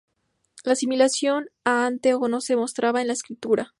[0.63, 3.69] La asimilación a ante o no se mostraba en la escritura.